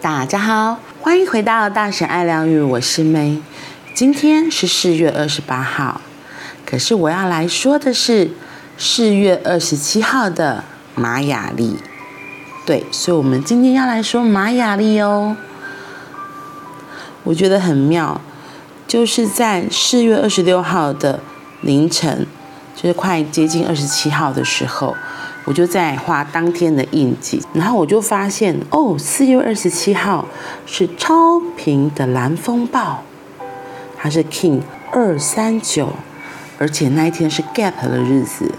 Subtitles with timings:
[0.00, 3.42] 大家好，欢迎回到大神爱疗愈，我是 May。
[3.92, 6.00] 今天是四月二十八号，
[6.64, 8.30] 可是我要来说的是
[8.78, 11.76] 四月二十七号的玛雅历。
[12.64, 15.36] 对，所以我们今天要来说玛雅历哦。
[17.24, 18.18] 我觉得很妙，
[18.88, 21.20] 就是在四月二十六号的
[21.60, 22.26] 凌晨，
[22.74, 24.96] 就是快接近二十七号的时候。
[25.50, 30.24] 我就在画当天的印记，然后我就发现哦，四月二十七号
[30.64, 33.02] 是超频的蓝风暴，
[33.98, 34.60] 它是 King
[34.92, 35.88] 二三九，
[36.56, 38.54] 而且那一天是 Gap 的日子。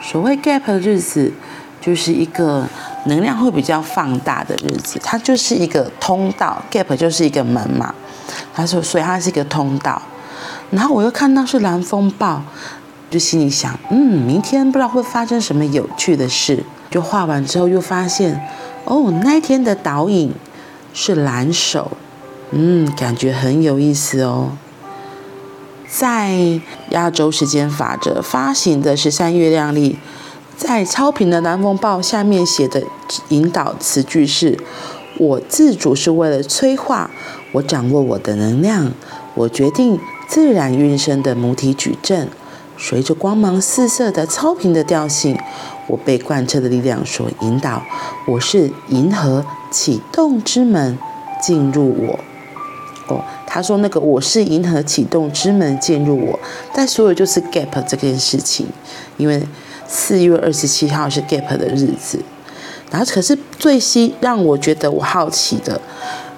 [0.00, 1.30] 所谓 Gap 的日子，
[1.78, 2.66] 就是一个
[3.04, 7.94] 能量会比较放大的日子，它就是一个通道，Gap 就是一个门嘛。
[8.54, 10.00] 他说，所以它是一个通道。
[10.70, 12.42] 然后我又看到是蓝风暴。
[13.14, 16.64] 就心里想，嗯，明天不知道会发生什么有趣的事。
[16.90, 18.40] 就画完之后，又发现，
[18.86, 20.32] 哦，那一天的导引
[20.92, 21.92] 是蓝手，
[22.50, 24.58] 嗯，感觉很有意思哦。
[25.88, 29.96] 在亚洲时间法则发行的十三月亮历，
[30.56, 32.82] 在超频的蓝风暴下面写的
[33.28, 34.58] 引导词句是：
[35.18, 37.08] 我自主是为了催化，
[37.52, 38.90] 我掌握我的能量，
[39.36, 42.28] 我决定自然运生的母体矩阵。
[42.76, 45.38] 随着光芒四射的超频的调性，
[45.86, 47.82] 我被贯彻的力量所引导。
[48.26, 50.98] 我是银河启动之门，
[51.40, 52.18] 进入我。
[53.06, 56.38] 哦，他说那个我是银河启动之门，进入我。
[56.74, 58.66] 但所有就是 gap 这件事情，
[59.16, 59.46] 因为
[59.86, 62.18] 四月二十七号是 gap 的日子。
[62.90, 65.80] 然后可是最吸让我觉得我好奇的，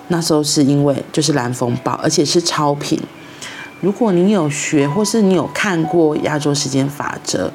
[0.09, 3.01] 那时候是因为就是蓝风暴，而且是超频。
[3.81, 7.51] 如果你有学，或是你有看过亚洲时间法则，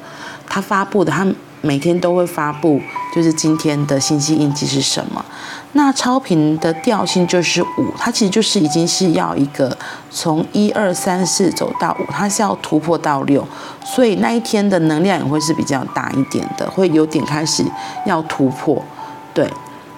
[0.46, 1.26] 他发布的，他
[1.60, 2.80] 每天都会发布，
[3.14, 5.24] 就是今天的星系印记是什么。
[5.72, 9.76] 那超频的调性就是五，它其实就是已经是要一个
[10.10, 13.46] 从一二三四走到五，它是要突破到六，
[13.84, 17.64] 所以那一天的能量也会是比较大一点的，会有点开始
[18.04, 18.84] 要突破，
[19.32, 19.50] 对。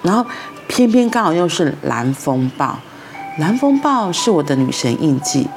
[0.02, 0.24] 然后
[0.68, 2.78] 偏偏刚好又是蓝风暴，
[3.38, 5.48] 蓝风暴是我的女神印记。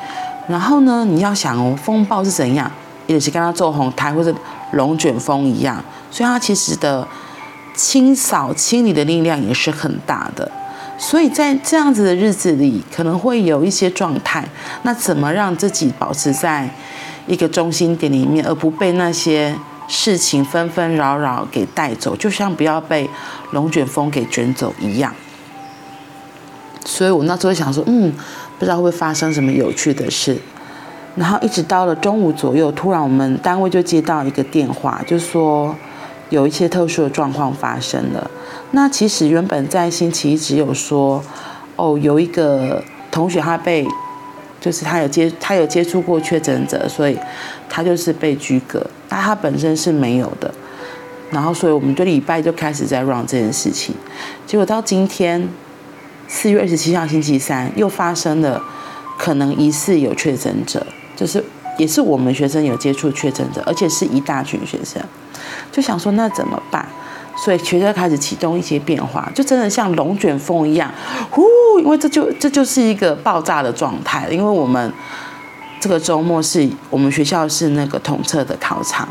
[0.48, 2.72] 然后呢，你要想哦，风暴是怎样？
[3.06, 4.36] 也是跟它做红台或者
[4.74, 5.82] 龙卷风一样，
[6.12, 7.08] 所以它其实的
[7.74, 10.52] 清扫清理的力量也是很大的。
[10.98, 14.44] 所以在这样子的日子里，可能会有一些状态。
[14.84, 16.70] 那怎么让自己保持在
[17.28, 19.56] 一个中心点里面，而不被那些
[19.88, 22.14] 事情纷纷扰扰给带走？
[22.18, 23.10] 就像不要被
[23.52, 25.14] 龙卷风给卷走一样。
[26.84, 28.14] 所以我那时候想说，嗯。
[28.60, 30.36] 不知道会发生什么有趣的事，
[31.16, 35.76] 然后一直到了中午左右，突然我们单位就接到一个电话，就说
[36.30, 38.32] 有一些特殊的状况发生了。
[38.72, 41.24] 那其实原本在星期一只有说，
[41.76, 43.88] 哦，有一个同学他被，
[44.60, 47.16] 就是他有接他有接触过确诊者，所以
[47.70, 50.52] 他就是被居隔，但他本身是没有的。
[51.30, 53.94] 然后所以我们就礼拜就开始在 run 这件事情，
[54.48, 55.48] 结果到今天。
[56.28, 58.62] 四月二十七号星期三又发生了，
[59.18, 61.44] 可能疑似有确诊者，就是
[61.78, 65.02] 也是我们学生有接触确诊者，而且是一大群学生，
[65.72, 66.86] 就想说那怎么办？
[67.38, 70.92] 所以学校开始启动一些变化，就真的像龙卷风一样，
[71.30, 71.46] 呼！
[71.80, 74.92] 因为这就这就是一个爆炸的状态，因为我们
[75.80, 79.08] 这个周末是我们学校是那个统测的考场，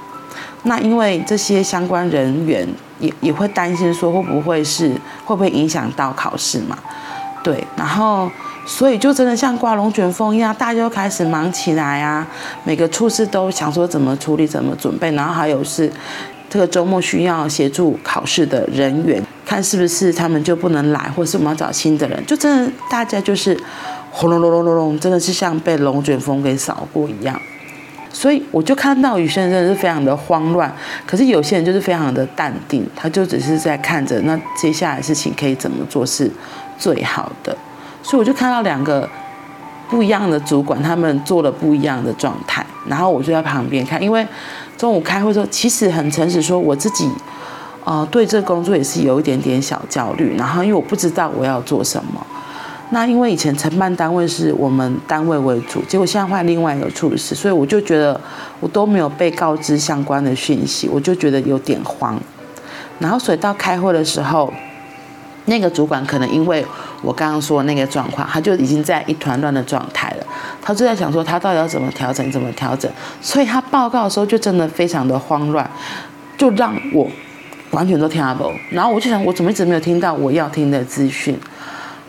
[0.64, 2.66] 那因为这些相关人员
[2.98, 4.88] 也也会担心说会不会是
[5.24, 6.76] 会不会影响到考试嘛？
[7.46, 8.28] 对，然后
[8.66, 12.26] 所以就真的像刮龙卷风一样，大家都开始忙起来啊。
[12.64, 15.88] 每个处室都想说怎么处理、怎么准备，然后还有是
[16.50, 22.20] 这个周末需要协助考试的人员，看是不是他们就不能来，或是我们要找新的人。
[22.26, 23.56] 就真的大家就是
[24.10, 27.40] 轰隆隆隆隆隆，真的是像被龙卷风给扫过一样。
[28.12, 30.74] 所以我就看到有些人真的是非常的慌乱，
[31.06, 36.28] 可是有些人就是非常的淡定，他就只是在看着那接下来事情可以怎么做是
[36.78, 37.56] 最好的。
[38.02, 39.08] 所以我就看到两个
[39.88, 44.26] 不一样的主管，他们做了不一样的状态，然后我就在旁边看，因为
[44.76, 47.10] 中午开会的时候，其实很诚实说，我自己
[47.84, 52.24] 呃对这工作也是有一点点小焦虑，然后因为我不知道我要做什么。
[52.90, 58.20] 那因为以前承办单位是我们单位为主，结果现在换另外一个处室，所以我就觉得
[58.60, 62.16] 我都没有被告知相关的讯息，我就觉得有点慌。
[63.00, 64.52] 然后所以到开会的时候，
[65.46, 66.64] 那个主管可能因为
[67.02, 70.26] 我刚刚说的那个状况，他就已经在一团乱的状态了，
[70.60, 72.90] 他就在想说他到底要怎么调整，怎么调整，
[73.20, 75.68] 所以他报告的时候就真的非常的慌乱，
[76.36, 77.08] 就让我
[77.70, 78.52] 完全都听不懂。
[78.70, 81.38] 然后我就想，我怎么一直没有听到我要听的资讯？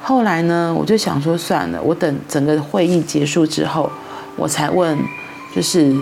[0.02, 3.92] 后来呢，我就想说算了，我等整个会议结束之后，
[4.36, 4.98] 我才问，
[5.54, 5.96] 就是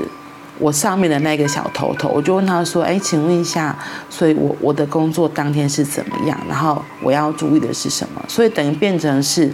[0.60, 3.78] 我上面的那个小头头，我就问他说：“哎，请问一下，
[4.10, 6.38] 所以我我的工作当天是怎么样？
[6.48, 8.24] 然后我要注意的是什么？
[8.28, 9.52] 所以等于变成是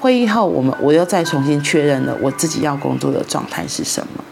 [0.00, 4.24] 会议后，我们我又再重新确认了我自己要工作的状态是什么。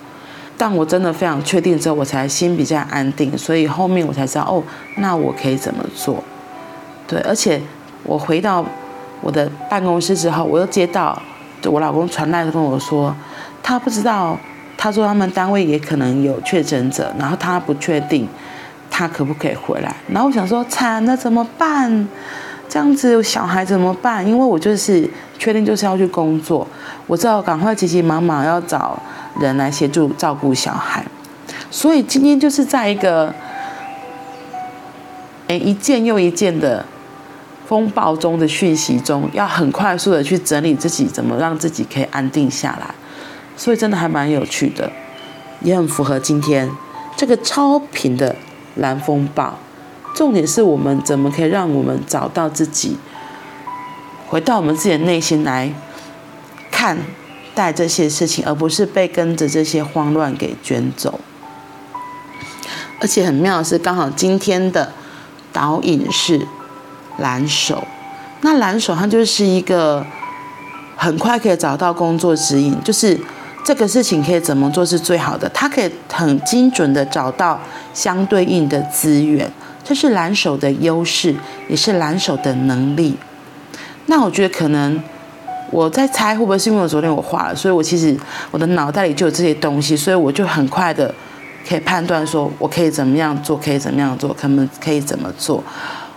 [0.57, 4.63] 但我真的非常确定之后，我才心比较安定，所以后面我才知道哦，
[4.97, 6.23] 那我可以怎么做？
[7.07, 7.61] 对，而且
[8.05, 8.65] 我回到。
[9.23, 11.21] 我的办公室之后，我又接到
[11.65, 13.15] 我老公传来的跟我说，
[13.63, 14.35] 他不知道，
[14.83, 18.27] 他说他们单位也可能有确诊者，然后他不确定
[18.91, 19.95] 他可不可以回来。
[20.09, 22.09] 然后我想说，惨了怎么办？
[22.67, 24.27] 这样子小孩怎么办？
[24.27, 25.07] 因为我就是
[25.39, 26.67] 确定就是要去工作，
[27.07, 28.99] 我知道赶快急急忙忙要找
[29.39, 31.05] 人来协助照顾小孩。
[31.71, 33.35] 所以今天就是在一个，
[35.49, 36.83] 诶，一件又一件的。
[37.67, 42.93] 风暴中的讯息中，要很快速的去整理自己，怎么让自己可以安定下来，
[43.61, 44.91] 所以真的还蛮有趣的，
[45.61, 46.71] 也很符合今天
[47.15, 48.35] 这个超频的
[48.77, 49.59] 蓝风暴。
[50.15, 52.97] 重点是我们怎么可以让我们找到自己，
[54.27, 55.75] 回到我们自己的内心来
[56.71, 56.97] 看
[57.55, 61.21] 待这些事情，而不是被跟着这些慌乱给卷走。
[62.99, 64.95] 而且很妙的是，刚好今天的
[65.53, 66.49] 导引是。
[67.19, 67.87] 蓝手，
[68.41, 70.07] 那蓝手它就是一个
[70.97, 73.21] 很快可以找到工作指引，就是
[73.65, 77.61] 这个事情可以怎么做是最好的，它可以很精准的找到
[77.95, 79.51] 相对应的资源，
[79.85, 81.35] 这是蓝手的优势，
[81.69, 83.17] 也是蓝手的能力。
[84.07, 85.01] 那我觉得可能
[85.71, 88.17] 我在猜会不会是因为我昨天我画了，所以我其实
[88.51, 91.15] 我的脑袋里就有这些东西，所以我就很快的
[91.69, 95.63] 可以判断说我可以怎么样做，可以怎么样做，可能可以怎么做。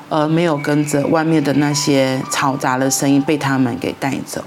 [0.09, 4.43] 而没有跟着外面的那些嘈杂的声音被他们给带走，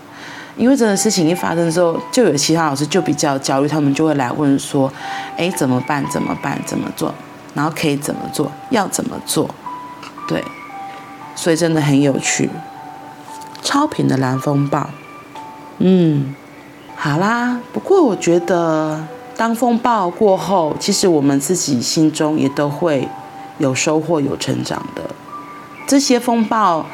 [0.57, 4.91] 因为这个事情一发生之后，就有其他老师就比较焦虑，他们就会来问说
[5.37, 6.05] ：“哎，怎么办？
[6.11, 6.59] 怎么办？
[6.65, 7.13] 怎么做？
[7.55, 8.51] 然后可以怎么做？
[8.71, 9.51] 要怎么做？”
[10.27, 10.43] 对，
[11.35, 12.49] 所以真的很有趣。
[13.63, 14.89] 超频的蓝风暴，
[15.79, 16.35] 嗯，
[16.97, 17.61] 好啦。
[17.73, 19.07] 不过我觉得，
[19.37, 23.09] 当风暴过后，其实我们自己心中也都会
[23.59, 25.03] 有收获、有成长的。
[25.87, 26.87] 这些风暴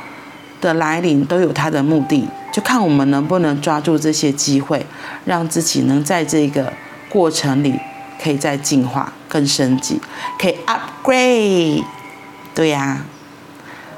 [0.61, 4.84] 的来临都有它的目的，就看我们能不能抓住这些机会，
[5.25, 6.72] 让自己能在这个
[7.08, 7.81] 过程里
[8.22, 10.00] 可以再进化、更升级，
[10.38, 11.82] 可以 upgrade。
[12.54, 13.06] 对呀，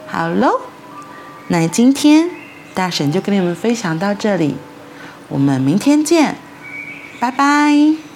[0.07, 0.61] 好喽，
[1.49, 2.31] 那今天
[2.73, 4.55] 大婶就跟你们分享到这里，
[5.29, 6.37] 我们明天见，
[7.19, 8.14] 拜拜。